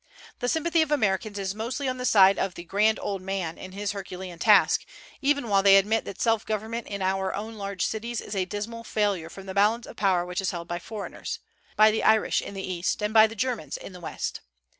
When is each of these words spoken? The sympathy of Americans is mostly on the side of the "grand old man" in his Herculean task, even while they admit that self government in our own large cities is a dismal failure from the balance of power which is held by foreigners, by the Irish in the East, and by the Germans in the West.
The 0.39 0.47
sympathy 0.49 0.81
of 0.81 0.89
Americans 0.89 1.37
is 1.37 1.53
mostly 1.53 1.87
on 1.87 1.99
the 1.99 2.07
side 2.07 2.39
of 2.39 2.55
the 2.55 2.63
"grand 2.63 2.97
old 2.99 3.21
man" 3.21 3.59
in 3.59 3.71
his 3.73 3.91
Herculean 3.91 4.39
task, 4.39 4.83
even 5.21 5.47
while 5.47 5.61
they 5.61 5.77
admit 5.77 6.05
that 6.05 6.19
self 6.19 6.43
government 6.43 6.87
in 6.87 7.03
our 7.03 7.35
own 7.35 7.53
large 7.53 7.85
cities 7.85 8.19
is 8.19 8.35
a 8.35 8.45
dismal 8.45 8.83
failure 8.83 9.29
from 9.29 9.45
the 9.45 9.53
balance 9.53 9.85
of 9.85 9.95
power 9.97 10.25
which 10.25 10.41
is 10.41 10.49
held 10.49 10.67
by 10.67 10.79
foreigners, 10.79 11.37
by 11.75 11.91
the 11.91 12.01
Irish 12.03 12.41
in 12.41 12.55
the 12.55 12.67
East, 12.67 13.03
and 13.03 13.13
by 13.13 13.27
the 13.27 13.35
Germans 13.35 13.77
in 13.77 13.93
the 13.93 13.99
West. 14.01 14.41